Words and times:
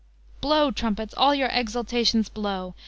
Blow, 0.41 0.71
trumpets, 0.71 1.13
all 1.15 1.35
your 1.35 1.49
exultations 1.49 2.27
blow! 2.27 2.73